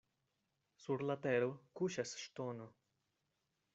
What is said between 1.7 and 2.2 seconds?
kuŝas